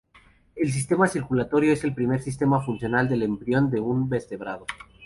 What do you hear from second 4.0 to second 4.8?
vertebrado.